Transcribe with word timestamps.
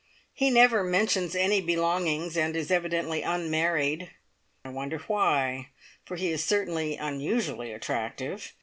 He 0.33 0.49
never 0.49 0.83
mentions 0.83 1.35
any 1.35 1.61
"belongings," 1.61 2.35
and 2.35 2.55
is 2.55 2.71
evidently 2.71 3.21
unmarried. 3.21 4.09
I 4.65 4.69
wonder 4.69 4.97
why, 4.97 5.69
for 6.05 6.15
he 6.15 6.31
is 6.31 6.43
certainly 6.43 6.97
unusually 6.97 7.71
attractive. 7.71 8.51